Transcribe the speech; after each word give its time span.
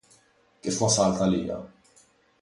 Kif 0.67 0.79
wasalt 0.85 1.21
għaliha? 1.27 1.61